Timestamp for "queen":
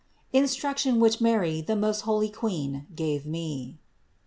2.29-2.87